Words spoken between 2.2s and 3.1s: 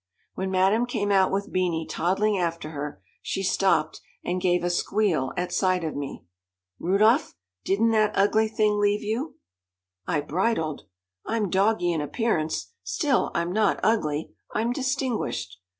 after her,